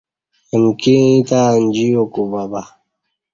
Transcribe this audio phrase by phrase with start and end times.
[0.53, 2.61] امکی ییں تہ انجی یو کوبہ بہ۔